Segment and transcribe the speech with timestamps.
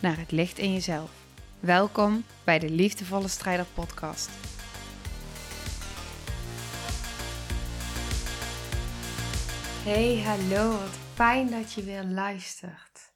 [0.00, 1.10] naar het licht in jezelf.
[1.60, 4.30] Welkom bij de Liefdevolle Strijder Podcast.
[9.84, 13.12] Hey, hallo, wat fijn dat je weer luistert.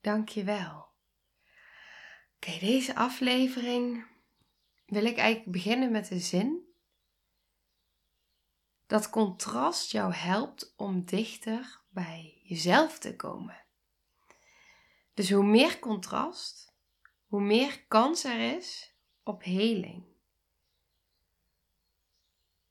[0.00, 0.86] Dank je wel.
[2.36, 4.06] Oké, deze aflevering
[4.86, 6.64] wil ik eigenlijk beginnen met de zin
[8.86, 13.65] dat contrast jou helpt om dichter bij jezelf te komen.
[15.16, 16.74] Dus hoe meer contrast,
[17.26, 20.04] hoe meer kans er is op heling.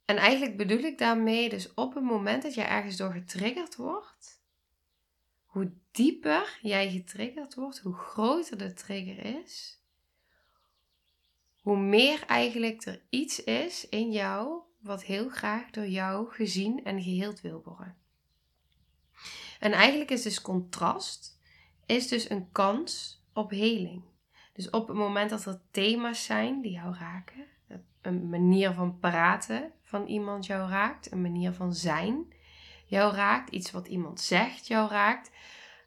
[0.06, 4.42] En eigenlijk bedoel ik daarmee dus op het moment dat jij ergens door getriggerd wordt,
[5.46, 9.82] hoe dieper jij getriggerd wordt, hoe groter de trigger is,
[11.62, 17.02] hoe meer eigenlijk er iets is in jou wat heel graag door jou gezien en
[17.02, 17.98] geheeld wil worden.
[19.60, 21.35] En eigenlijk is dus contrast
[21.86, 24.04] is dus een kans op heling.
[24.54, 27.46] Dus op het moment dat er thema's zijn die jou raken,
[28.02, 32.34] een manier van praten van iemand jou raakt, een manier van zijn
[32.86, 35.32] jou raakt, iets wat iemand zegt jou raakt,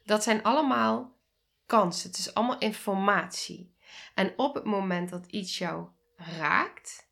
[0.03, 1.17] dat zijn allemaal
[1.65, 2.09] kansen.
[2.09, 3.75] Het is allemaal informatie.
[4.15, 7.09] En op het moment dat iets jou raakt,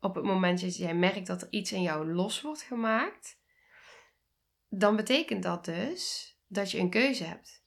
[0.00, 3.38] op het moment dat jij merkt dat er iets in jou los wordt gemaakt,
[4.68, 7.59] dan betekent dat dus dat je een keuze hebt.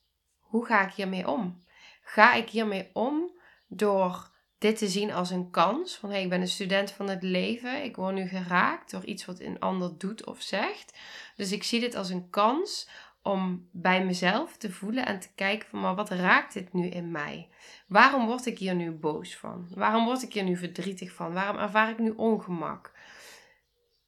[0.53, 1.63] Hoe ga ik hiermee om?
[2.01, 3.31] Ga ik hiermee om
[3.67, 5.95] door dit te zien als een kans?
[5.95, 9.25] Van hey, ik ben een student van het leven, ik word nu geraakt door iets
[9.25, 10.97] wat een ander doet of zegt.
[11.35, 12.89] Dus ik zie dit als een kans
[13.21, 17.11] om bij mezelf te voelen en te kijken van maar wat raakt dit nu in
[17.11, 17.49] mij?
[17.87, 19.67] Waarom word ik hier nu boos van?
[19.75, 21.33] Waarom word ik hier nu verdrietig van?
[21.33, 22.91] Waarom ervaar ik nu ongemak?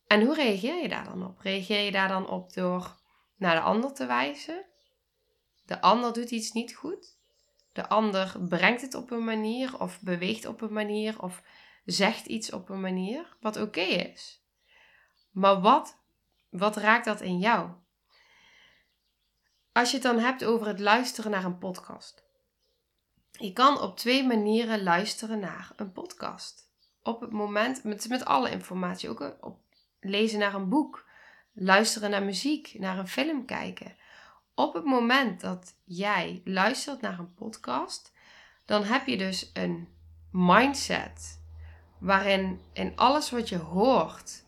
[0.07, 1.39] En hoe reageer je daar dan op?
[1.39, 2.95] Reageer je daar dan op door
[3.37, 4.73] naar de ander te wijzen?
[5.65, 7.17] De ander doet iets niet goed.
[7.71, 11.41] De ander brengt het op een manier of beweegt op een manier of
[11.85, 14.43] zegt iets op een manier wat oké is.
[15.31, 15.97] Maar wat,
[16.49, 17.69] wat raakt dat in jou?
[19.71, 22.23] Als je het dan hebt over het luisteren naar een podcast.
[23.31, 26.69] Je kan op twee manieren luisteren naar een podcast.
[27.03, 29.59] Op het moment, met, met alle informatie, ook op
[29.99, 31.05] lezen naar een boek,
[31.53, 33.95] luisteren naar muziek, naar een film kijken.
[34.55, 38.13] Op het moment dat jij luistert naar een podcast,
[38.65, 39.87] dan heb je dus een
[40.31, 41.41] mindset
[41.99, 44.45] waarin in alles wat je hoort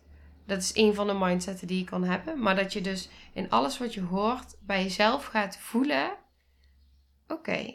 [0.48, 2.42] dat is een van de mindsets die je kan hebben.
[2.42, 6.16] Maar dat je dus in alles wat je hoort bij jezelf gaat voelen:
[7.26, 7.74] oké,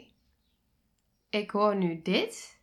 [1.30, 2.62] ik hoor nu dit.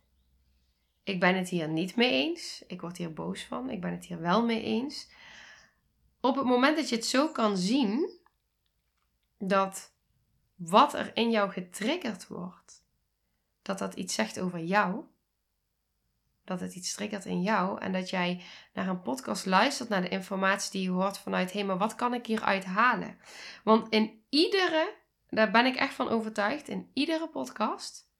[1.04, 2.64] Ik ben het hier niet mee eens.
[2.66, 3.70] Ik word hier boos van.
[3.70, 5.08] Ik ben het hier wel mee eens.
[6.20, 8.10] Op het moment dat je het zo kan zien,
[9.48, 9.92] dat
[10.54, 12.84] wat er in jou getriggerd wordt,
[13.62, 15.04] dat dat iets zegt over jou,
[16.44, 18.42] dat het iets triggert in jou en dat jij
[18.72, 21.94] naar een podcast luistert, naar de informatie die je hoort vanuit, hé, hey, maar wat
[21.94, 23.18] kan ik hieruit halen?
[23.64, 24.94] Want in iedere,
[25.28, 28.10] daar ben ik echt van overtuigd, in iedere podcast,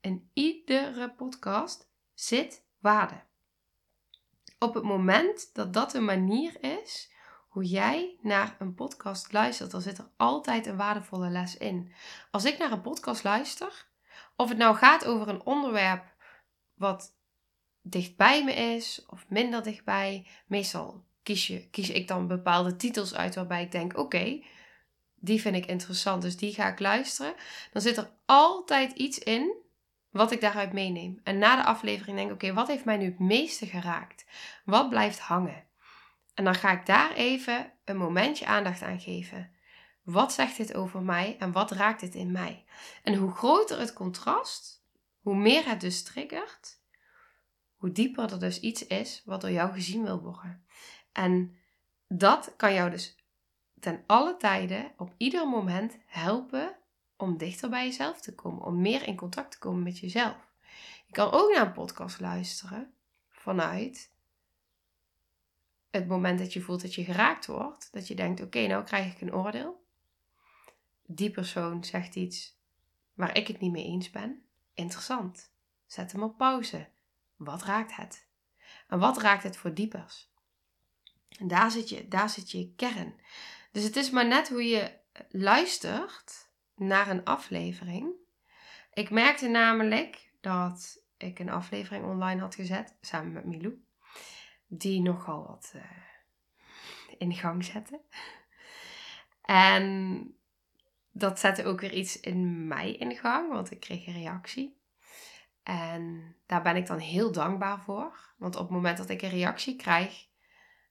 [0.00, 3.22] in iedere podcast zit waarde.
[4.58, 7.11] Op het moment dat dat een manier is
[7.52, 11.92] hoe jij naar een podcast luistert, dan zit er altijd een waardevolle les in.
[12.30, 13.86] Als ik naar een podcast luister,
[14.36, 16.04] of het nou gaat over een onderwerp
[16.74, 17.14] wat
[17.82, 20.26] dichtbij me is of minder dichtbij.
[20.46, 24.42] Meestal kies, je, kies ik dan bepaalde titels uit waarbij ik denk: oké,
[25.14, 27.34] die vind ik interessant, dus die ga ik luisteren.
[27.72, 29.56] Dan zit er altijd iets in
[30.10, 31.20] wat ik daaruit meeneem.
[31.22, 34.24] En na de aflevering denk ik: oké, wat heeft mij nu het meeste geraakt?
[34.64, 35.70] Wat blijft hangen?
[36.34, 39.50] En dan ga ik daar even een momentje aandacht aan geven.
[40.02, 42.64] Wat zegt dit over mij en wat raakt dit in mij?
[43.02, 44.84] En hoe groter het contrast,
[45.20, 46.80] hoe meer het dus triggert,
[47.76, 50.64] hoe dieper er dus iets is wat door jou gezien wil worden.
[51.12, 51.56] En
[52.08, 53.16] dat kan jou dus
[53.80, 56.76] ten alle tijden, op ieder moment helpen
[57.16, 60.50] om dichter bij jezelf te komen, om meer in contact te komen met jezelf.
[61.06, 62.94] Je kan ook naar een podcast luisteren
[63.30, 64.12] vanuit
[65.92, 69.12] het moment dat je voelt dat je geraakt wordt, dat je denkt: oké, nou krijg
[69.12, 69.84] ik een oordeel.
[71.06, 72.60] Die persoon zegt iets
[73.14, 74.42] waar ik het niet mee eens ben.
[74.74, 75.50] interessant.
[75.86, 76.88] Zet hem op pauze.
[77.36, 78.26] Wat raakt het?
[78.88, 80.30] En wat raakt het voor diepers?
[81.38, 83.20] En daar zit je, daar zit je kern.
[83.72, 84.92] Dus het is maar net hoe je
[85.30, 88.12] luistert naar een aflevering.
[88.92, 93.82] Ik merkte namelijk dat ik een aflevering online had gezet, samen met Milou,
[94.74, 95.82] die nogal wat uh,
[97.18, 98.00] in gang zette.
[99.42, 100.36] En
[101.10, 104.80] dat zette ook weer iets in mij in gang, want ik kreeg een reactie.
[105.62, 108.34] En daar ben ik dan heel dankbaar voor.
[108.36, 110.26] Want op het moment dat ik een reactie krijg,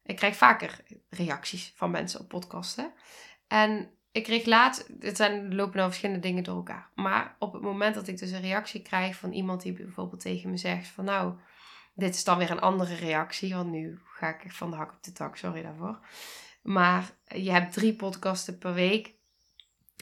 [0.03, 2.93] ik krijg vaker reacties van mensen op podcasten.
[3.47, 6.89] En ik kreeg laatst, het zijn, lopen nou verschillende dingen door elkaar.
[6.95, 10.49] Maar op het moment dat ik dus een reactie krijg van iemand die bijvoorbeeld tegen
[10.49, 11.39] me zegt van nou,
[11.93, 13.53] dit is dan weer een andere reactie.
[13.55, 15.99] Want nu ga ik van de hak op de tak, sorry daarvoor.
[16.61, 19.13] Maar je hebt drie podcasten per week.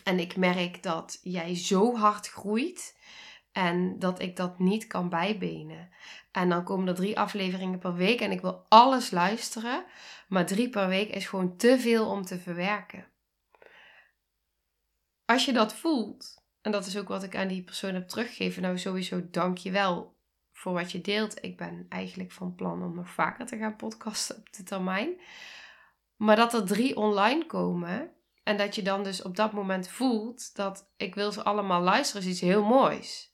[0.03, 2.97] En ik merk dat jij zo hard groeit.
[3.51, 5.89] En dat ik dat niet kan bijbenen.
[6.31, 8.21] En dan komen er drie afleveringen per week.
[8.21, 9.86] En ik wil alles luisteren.
[10.27, 13.07] Maar drie per week is gewoon te veel om te verwerken.
[15.25, 16.44] Als je dat voelt.
[16.62, 18.62] En dat is ook wat ik aan die persoon heb teruggegeven.
[18.62, 20.18] Nou, sowieso dank je wel
[20.59, 21.44] voor wat je deelt.
[21.44, 25.21] Ik ben eigenlijk van plan om nog vaker te gaan podcasten op de termijn.
[26.15, 28.11] Maar dat er drie online komen.
[28.44, 32.21] En dat je dan dus op dat moment voelt dat ik wil ze allemaal luisteren,
[32.21, 33.33] is iets heel moois.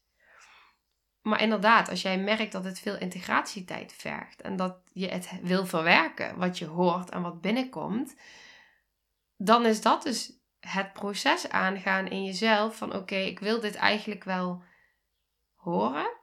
[1.22, 5.66] Maar inderdaad, als jij merkt dat het veel integratietijd vergt en dat je het wil
[5.66, 8.16] verwerken, wat je hoort en wat binnenkomt,
[9.36, 14.24] dan is dat dus het proces aangaan in jezelf van oké, ik wil dit eigenlijk
[14.24, 14.62] wel
[15.54, 16.15] horen.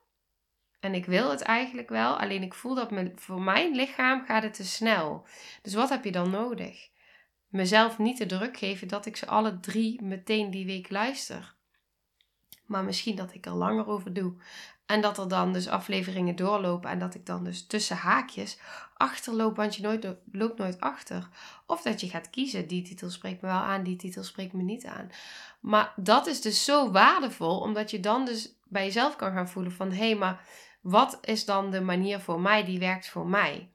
[0.84, 4.54] En ik wil het eigenlijk wel, alleen ik voel dat voor mijn lichaam gaat het
[4.54, 5.26] te snel.
[5.62, 6.90] Dus wat heb je dan nodig?
[7.48, 11.56] Mezelf niet de druk geven dat ik ze alle drie meteen die week luister.
[12.66, 14.34] Maar misschien dat ik er langer over doe.
[14.86, 18.60] En dat er dan dus afleveringen doorlopen en dat ik dan dus tussen haakjes
[18.94, 21.28] achterloop, want je nooit, loopt nooit achter.
[21.66, 24.64] Of dat je gaat kiezen, die titel spreekt me wel aan, die titel spreekt me
[24.64, 25.10] niet aan.
[25.60, 29.72] Maar dat is dus zo waardevol, omdat je dan dus bij jezelf kan gaan voelen
[29.72, 30.46] van, hé, hey, maar
[30.84, 33.72] wat is dan de manier voor mij die werkt voor mij?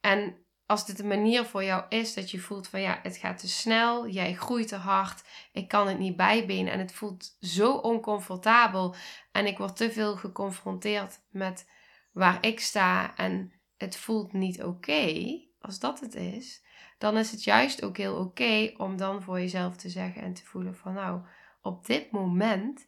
[0.00, 3.38] En als dit een manier voor jou is dat je voelt van ja, het gaat
[3.38, 5.22] te snel, jij groeit te hard,
[5.52, 8.94] ik kan het niet bijbenen en het voelt zo oncomfortabel
[9.32, 11.68] en ik word te veel geconfronteerd met
[12.12, 16.62] waar ik sta en het voelt niet oké, als dat het is,
[16.98, 20.44] dan is het juist ook heel oké om dan voor jezelf te zeggen en te
[20.44, 21.20] voelen van nou,
[21.62, 22.86] op dit moment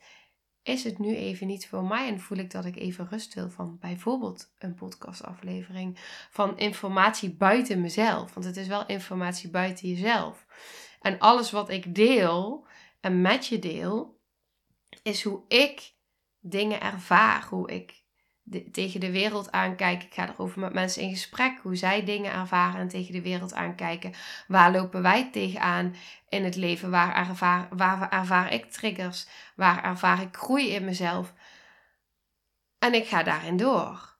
[0.64, 3.50] is het nu even niet voor mij en voel ik dat ik even rust wil
[3.50, 5.98] van bijvoorbeeld een podcastaflevering,
[6.30, 8.34] van informatie buiten mezelf.
[8.34, 10.46] Want het is wel informatie buiten jezelf.
[11.00, 12.66] En alles wat ik deel
[13.00, 14.20] en met je deel,
[15.02, 15.92] is hoe ik
[16.40, 18.03] dingen ervaar, hoe ik
[18.72, 20.02] tegen de wereld aankijk.
[20.02, 23.54] Ik ga erover met mensen in gesprek, hoe zij dingen ervaren en tegen de wereld
[23.54, 24.12] aankijken.
[24.48, 25.94] Waar lopen wij tegenaan
[26.28, 26.90] in het leven?
[26.90, 29.26] Waar ervaar, waar ervaar ik triggers?
[29.56, 31.34] Waar ervaar ik groei in mezelf?
[32.78, 34.16] En ik ga daarin door.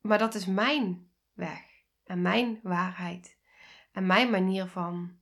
[0.00, 1.62] Maar dat is mijn weg
[2.04, 3.36] en mijn waarheid
[3.92, 5.18] en mijn manier van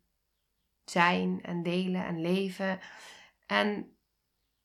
[0.85, 2.81] zijn en delen en leven.
[3.47, 3.94] En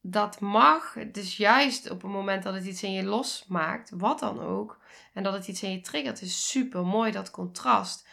[0.01, 0.95] dat mag.
[1.11, 4.79] Dus juist op het moment dat het iets in je losmaakt, wat dan ook,
[5.13, 8.07] en dat het iets in je triggert, is super mooi dat contrast.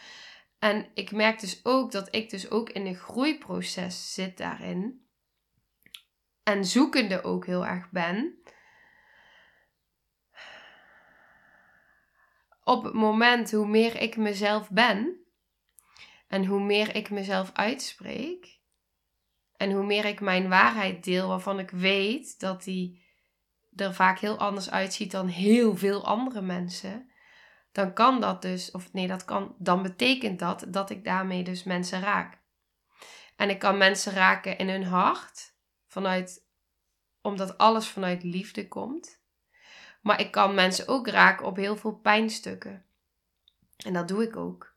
[0.59, 5.07] En ik merk dus ook dat ik dus ook in een groeiproces zit daarin.
[6.43, 8.39] En zoekende ook heel erg ben.
[12.65, 15.27] Op het moment hoe meer ik mezelf ben
[16.29, 18.56] en hoe meer ik mezelf uitspreek,
[19.57, 23.05] en hoe meer ik mijn waarheid deel, waarvan ik weet dat die
[23.77, 27.11] er vaak heel anders uitziet dan heel veel andere mensen,
[27.73, 31.65] dan kan dat dus, of nee, dat kan, dan betekent dat dat ik daarmee dus
[31.65, 32.39] mensen raak.
[33.37, 35.55] En ik kan mensen raken in hun hart,
[35.87, 36.47] vanuit,
[37.23, 39.21] omdat alles vanuit liefde komt.
[40.01, 42.85] Maar ik kan mensen ook raken op heel veel pijnstukken.
[43.77, 44.75] En dat doe ik ook.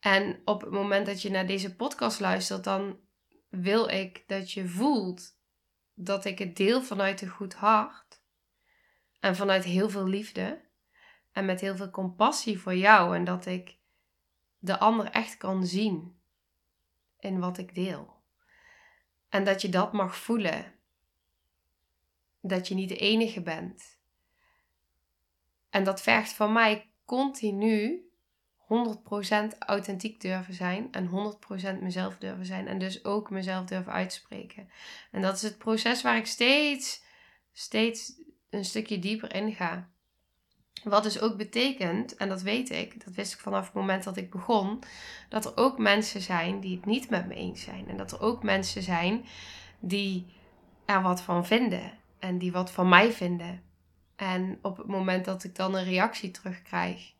[0.00, 2.98] En op het moment dat je naar deze podcast luistert, dan
[3.48, 5.36] wil ik dat je voelt
[5.94, 8.20] dat ik het deel vanuit een goed hart
[9.20, 10.64] en vanuit heel veel liefde
[11.32, 13.76] en met heel veel compassie voor jou en dat ik
[14.58, 16.20] de ander echt kan zien
[17.18, 18.16] in wat ik deel.
[19.28, 20.74] En dat je dat mag voelen.
[22.40, 23.98] Dat je niet de enige bent.
[25.70, 28.07] En dat vergt van mij continu
[29.54, 34.70] 100% authentiek durven zijn en 100% mezelf durven zijn en dus ook mezelf durven uitspreken.
[35.10, 37.06] En dat is het proces waar ik steeds
[37.58, 38.12] steeds
[38.50, 39.88] een stukje dieper inga.
[40.84, 44.16] Wat dus ook betekent, en dat weet ik, dat wist ik vanaf het moment dat
[44.16, 44.78] ik begon,
[45.28, 47.88] dat er ook mensen zijn die het niet met me eens zijn.
[47.88, 49.24] En dat er ook mensen zijn
[49.80, 50.26] die
[50.84, 53.62] er wat van vinden en die wat van mij vinden.
[54.16, 57.12] En op het moment dat ik dan een reactie terugkrijg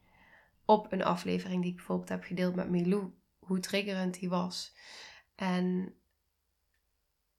[0.68, 4.76] op een aflevering die ik bijvoorbeeld heb gedeeld met Milou, hoe triggerend die was.
[5.34, 5.94] En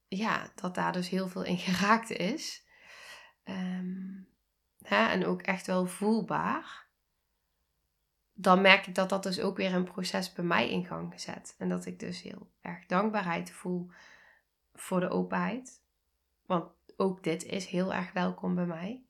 [0.08, 2.66] ja, dat daar dus heel veel in geraakt is.
[3.44, 4.28] Um,
[4.82, 6.88] hè, en ook echt wel voelbaar.
[8.34, 11.56] Dan merk ik dat dat dus ook weer een proces bij mij in gang gezet.
[11.58, 13.92] En dat ik dus heel erg dankbaarheid voel
[14.74, 15.84] voor de openheid.
[16.46, 19.04] Want ook dit is heel erg welkom bij mij.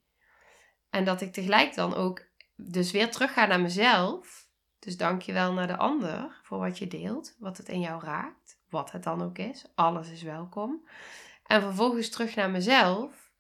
[0.90, 2.29] En dat ik tegelijk dan ook
[2.62, 4.48] dus weer terug ga naar mezelf.
[4.80, 8.04] Dus dank je wel naar de ander voor wat je deelt, wat het in jou
[8.04, 9.66] raakt, wat het dan ook is.
[9.76, 10.88] Alles is welkom.
[11.46, 13.32] En vervolgens terug naar mezelf.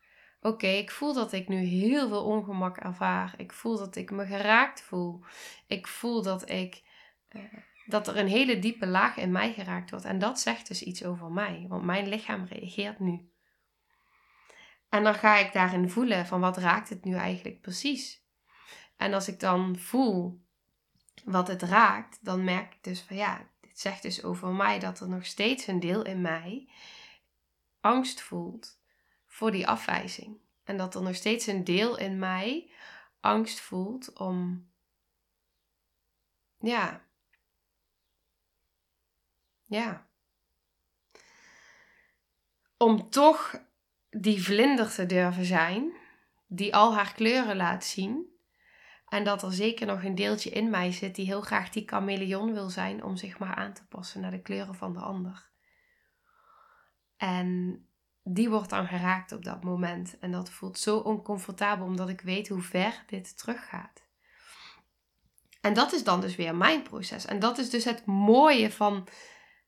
[0.41, 3.33] Oké, ik voel dat ik nu heel veel ongemak ervaar.
[3.37, 5.23] Ik voel dat ik me geraakt voel.
[5.67, 6.83] Ik voel dat ik
[7.29, 7.41] eh,
[7.89, 10.05] dat er een hele diepe laag in mij geraakt wordt.
[10.05, 13.29] En dat zegt dus iets over mij, want mijn lichaam reageert nu.
[14.89, 18.23] En dan ga ik daarin voelen van wat raakt het nu eigenlijk precies.
[18.99, 20.41] En als ik dan voel
[21.23, 24.99] wat het raakt, dan merk ik dus van ja, dit zegt dus over mij dat
[24.99, 26.69] er nog steeds een deel in mij
[27.79, 28.79] angst voelt
[29.27, 30.37] voor die afwijzing.
[30.63, 32.71] En dat er nog steeds een deel in mij
[33.19, 34.67] angst voelt om
[36.59, 37.05] ja,
[39.65, 40.07] ja.
[42.77, 43.61] Om toch
[44.09, 45.93] die vlinder te durven zijn,
[46.47, 48.37] die al haar kleuren laat zien.
[49.09, 52.53] En dat er zeker nog een deeltje in mij zit die heel graag die chameleon
[52.53, 55.49] wil zijn om zich maar aan te passen naar de kleuren van de ander.
[57.17, 57.81] En
[58.23, 60.19] die wordt dan geraakt op dat moment.
[60.19, 64.07] En dat voelt zo oncomfortabel omdat ik weet hoe ver dit teruggaat.
[65.61, 67.25] En dat is dan dus weer mijn proces.
[67.25, 69.07] En dat is dus het mooie van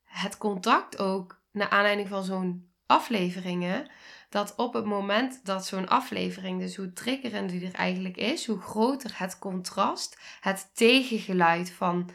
[0.03, 3.89] het contact ook, naar aanleiding van zo'n afleveringen,
[4.31, 8.61] dat op het moment dat zo'n aflevering, dus hoe triggerend die er eigenlijk is, hoe
[8.61, 12.09] groter het contrast, het tegengeluid van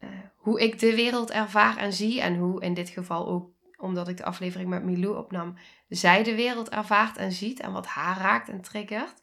[0.00, 4.08] uh, hoe ik de wereld ervaar en zie, en hoe in dit geval ook, omdat
[4.08, 5.56] ik de aflevering met Milou opnam,
[5.88, 9.20] zij de wereld ervaart en ziet en wat haar raakt en triggert.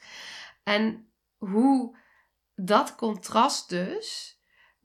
[0.63, 1.98] En hoe
[2.56, 4.37] dat contrast dus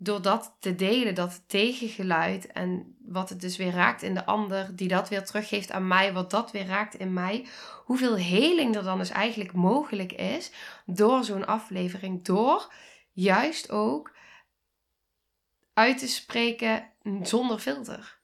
[0.04, 4.76] door dat te delen, dat tegengeluid en wat het dus weer raakt in de ander,
[4.76, 7.46] die dat weer teruggeeft aan mij, wat dat weer raakt in mij,
[7.84, 10.52] hoeveel heling er dan dus eigenlijk mogelijk is
[10.86, 12.72] door zo'n aflevering, door
[13.12, 14.14] juist ook
[15.74, 16.90] uit te spreken
[17.22, 18.20] zonder filter.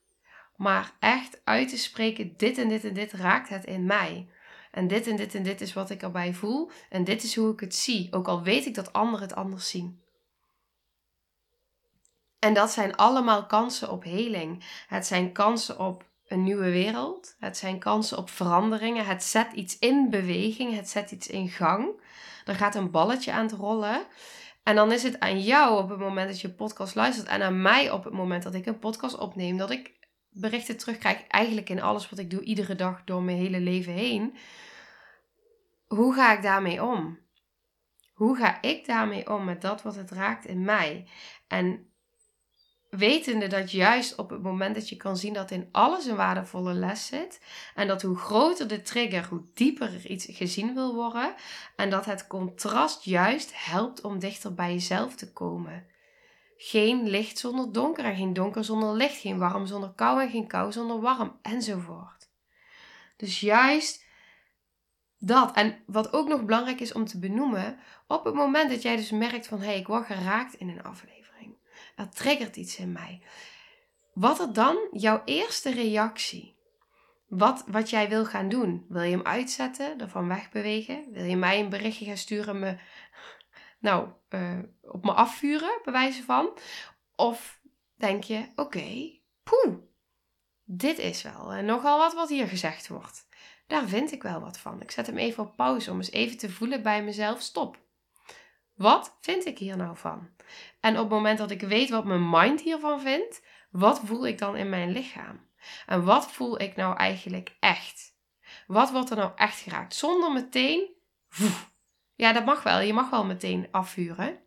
[0.55, 4.29] Maar echt uit te spreken, dit en dit en dit raakt het in mij.
[4.71, 6.71] En dit en dit en dit is wat ik erbij voel.
[6.89, 8.07] En dit is hoe ik het zie.
[8.11, 10.01] Ook al weet ik dat anderen het anders zien.
[12.39, 14.63] En dat zijn allemaal kansen op heling.
[14.87, 17.35] Het zijn kansen op een nieuwe wereld.
[17.39, 19.05] Het zijn kansen op veranderingen.
[19.05, 20.75] Het zet iets in beweging.
[20.75, 22.01] Het zet iets in gang.
[22.45, 24.05] Er gaat een balletje aan het rollen.
[24.63, 27.27] En dan is het aan jou op het moment dat je podcast luistert.
[27.27, 29.57] En aan mij op het moment dat ik een podcast opneem.
[29.57, 29.97] Dat ik
[30.29, 31.27] berichten terugkrijg.
[31.27, 32.43] Eigenlijk in alles wat ik doe.
[32.43, 34.37] Iedere dag door mijn hele leven heen.
[35.87, 37.19] Hoe ga ik daarmee om?
[38.13, 41.07] Hoe ga ik daarmee om met dat wat het raakt in mij?
[41.47, 41.88] En
[42.89, 46.73] wetende dat juist op het moment dat je kan zien dat in alles een waardevolle
[46.73, 47.41] les zit.
[47.75, 51.33] En dat hoe groter de trigger, hoe dieper er iets gezien wil worden.
[51.75, 55.85] En dat het contrast juist helpt om dichter bij jezelf te komen.
[56.57, 59.17] Geen licht zonder donker en geen donker zonder licht.
[59.17, 62.29] Geen warm zonder kou en geen kou zonder warm enzovoort.
[63.17, 64.05] Dus juist
[65.17, 65.55] dat.
[65.55, 69.11] En wat ook nog belangrijk is om te benoemen, op het moment dat jij dus
[69.11, 71.18] merkt van hé, hey, ik word geraakt in een aflevering
[71.99, 73.21] er triggert iets in mij.
[74.13, 76.57] Wat er dan jouw eerste reactie?
[77.27, 78.85] Wat, wat jij wil gaan doen?
[78.89, 81.11] Wil je hem uitzetten, ervan wegbewegen?
[81.11, 82.77] Wil je mij een berichtje gaan sturen, me,
[83.79, 86.57] nou, uh, op me afvuren, bij wijze van?
[87.15, 87.61] Of
[87.95, 89.77] denk je, oké, okay, poeh,
[90.63, 93.27] dit is wel en nogal wat wat hier gezegd wordt.
[93.67, 94.81] Daar vind ik wel wat van.
[94.81, 97.77] Ik zet hem even op pauze om eens even te voelen bij mezelf, stop.
[98.79, 100.29] Wat vind ik hier nou van?
[100.79, 104.37] En op het moment dat ik weet wat mijn mind hiervan vindt, wat voel ik
[104.37, 105.47] dan in mijn lichaam?
[105.85, 108.15] En wat voel ik nou eigenlijk echt?
[108.67, 109.95] Wat wordt er nou echt geraakt?
[109.95, 110.89] Zonder meteen.
[112.15, 112.79] Ja, dat mag wel.
[112.79, 114.39] Je mag wel meteen afvuren.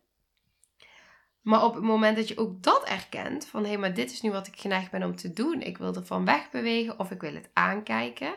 [1.41, 4.31] Maar op het moment dat je ook dat erkent, van hé, maar dit is nu
[4.31, 5.61] wat ik geneigd ben om te doen.
[5.61, 8.35] Ik wil er van wegbewegen of ik wil het aankijken.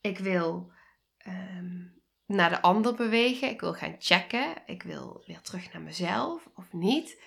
[0.00, 0.72] Ik wil
[1.18, 1.97] ehm,
[2.28, 3.48] naar de ander bewegen.
[3.48, 4.54] Ik wil gaan checken.
[4.66, 7.22] Ik wil weer terug naar mezelf of niet.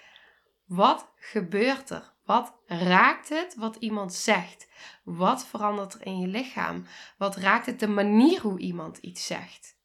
[0.66, 2.14] Wat gebeurt er?
[2.26, 4.68] Wat raakt het wat iemand zegt?
[5.04, 6.86] Wat verandert er in je lichaam?
[7.18, 9.80] Wat raakt het de manier hoe iemand iets zegt?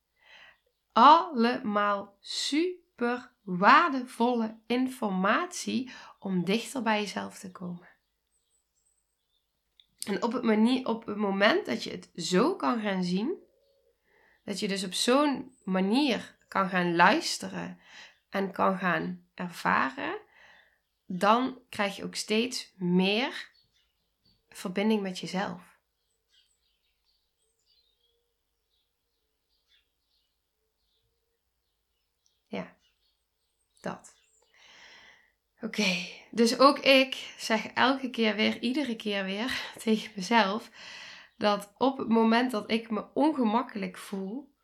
[0.92, 7.88] Allemaal super waardevolle informatie om dichter bij jezelf te komen.
[10.06, 13.44] En op het, manier, op het moment dat je het zo kan gaan zien,
[14.46, 17.80] dat je dus op zo'n manier kan gaan luisteren
[18.30, 20.18] en kan gaan ervaren,
[21.06, 23.50] dan krijg je ook steeds meer
[24.48, 25.78] verbinding met jezelf.
[32.46, 32.76] Ja,
[33.80, 34.14] dat.
[35.60, 40.70] Oké, dus ook ik zeg elke keer weer, iedere keer weer tegen mezelf,
[41.36, 44.54] dat op het moment dat ik me ongemakkelijk voel,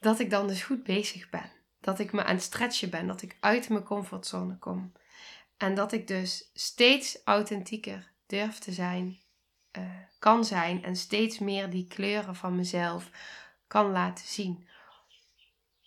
[0.00, 1.50] dat ik dan dus goed bezig ben.
[1.80, 4.92] Dat ik me aan het stretchen ben, dat ik uit mijn comfortzone kom.
[5.56, 9.18] En dat ik dus steeds authentieker durf te zijn,
[9.78, 13.10] uh, kan zijn en steeds meer die kleuren van mezelf
[13.66, 14.68] kan laten zien.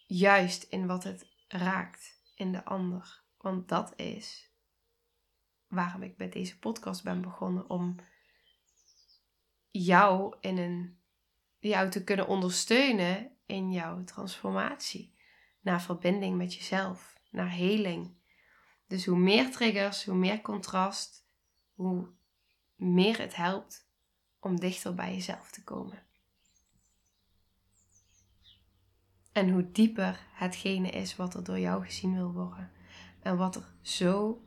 [0.08, 3.22] Juist in wat het raakt in de ander.
[3.38, 4.52] Want dat is
[5.68, 7.70] waarom ik met deze podcast ben begonnen.
[7.70, 7.96] Om
[9.72, 11.00] jou in een
[11.60, 15.16] jou te kunnen ondersteunen in jouw transformatie.
[15.62, 18.16] Naar verbinding met jezelf, naar heling.
[18.88, 21.28] Dus hoe meer triggers, hoe meer contrast,
[21.74, 22.10] hoe
[22.76, 23.90] meer het helpt
[24.40, 26.04] om dichter bij jezelf te komen.
[29.32, 32.72] En hoe dieper hetgene is wat er door jou gezien wil worden.
[33.22, 34.42] En wat er zo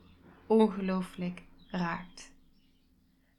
[0.47, 2.34] ongelooflijk raakt.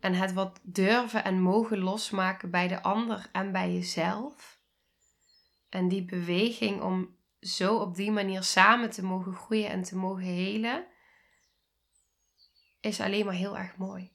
[0.06, 4.60] En het wat durven en mogen losmaken bij de ander en bij jezelf.
[5.68, 10.24] En die beweging om zo op die manier samen te mogen groeien en te mogen
[10.24, 10.86] helen,
[12.80, 14.12] is alleen maar heel erg mooi.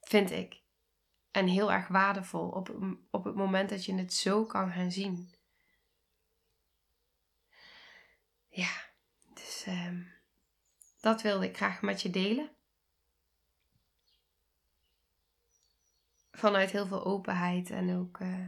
[0.00, 0.62] Vind ik.
[1.30, 5.34] En heel erg waardevol op, op het moment dat je het zo kan gaan zien.
[8.48, 8.72] Ja,
[9.34, 10.12] dus um,
[11.00, 12.58] dat wilde ik graag met je delen.
[16.40, 18.46] Vanuit heel veel openheid en ook uh,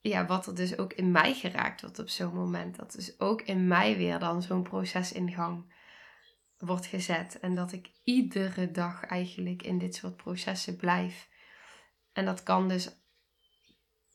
[0.00, 2.76] ja, wat er dus ook in mij geraakt wordt op zo'n moment.
[2.76, 5.72] Dat is ook in mij weer dan zo'n proces in gang
[6.58, 7.40] wordt gezet.
[7.40, 11.28] En dat ik iedere dag eigenlijk in dit soort processen blijf.
[12.12, 12.90] En dat kan dus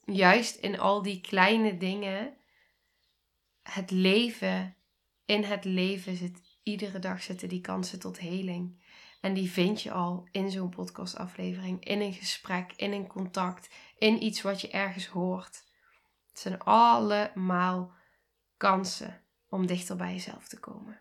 [0.05, 2.37] juist in al die kleine dingen.
[3.61, 4.75] Het leven,
[5.25, 8.83] in het leven zit iedere dag zitten die kansen tot heling.
[9.25, 14.23] En die vind je al in zo'n podcastaflevering, in een gesprek, in een contact, in
[14.23, 15.63] iets wat je ergens hoort.
[16.29, 17.91] Het zijn allemaal
[18.57, 20.99] kansen om dichter bij jezelf te komen.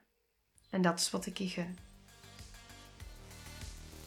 [0.70, 1.78] En dat is wat ik je gun.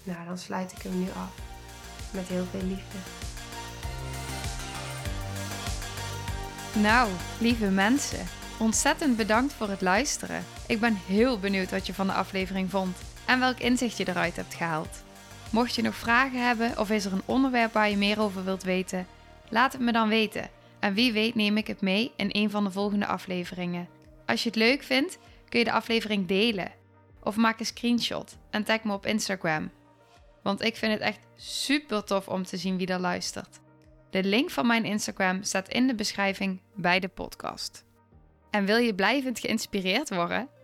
[0.04, 1.40] Nou, dan sluit ik hem nu af.
[2.14, 2.98] Met heel veel liefde.
[6.80, 8.26] Nou, lieve mensen,
[8.60, 10.44] ontzettend bedankt voor het luisteren.
[10.68, 14.36] Ik ben heel benieuwd wat je van de aflevering vond en welk inzicht je eruit
[14.36, 15.04] hebt gehaald.
[15.50, 18.63] Mocht je nog vragen hebben of is er een onderwerp waar je meer over wilt
[18.63, 19.08] weten,
[19.50, 20.50] laat het me dan weten.
[20.80, 23.88] En wie weet neem ik het mee in een van de volgende afleveringen.
[24.26, 25.18] Als je het leuk vindt,
[25.50, 26.72] kun je de aflevering delen.
[27.24, 29.72] Of maak een screenshot en tag me op Instagram.
[30.44, 33.60] Want ik vind het echt super tof om te zien wie er luistert.
[34.10, 37.86] De link van mijn Instagram staat in de beschrijving bij de podcast.
[38.52, 40.48] En wil je blijvend geïnspireerd worden?